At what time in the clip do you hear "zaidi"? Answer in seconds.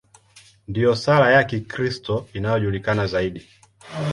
3.07-3.41